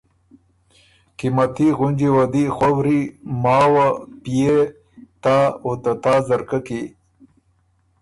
قیمتي 1.17 1.67
غُنجی 1.77 2.09
وه 2.15 2.25
دی 2.33 2.45
خؤري، 2.55 3.01
ماوه، 3.43 3.87
پئے، 4.23 4.57
تا 5.23 5.37
او 5.63 5.71
ته 5.83 5.91
تا 6.03 6.13
ځرکۀ 6.27 6.59
کی 6.67 6.81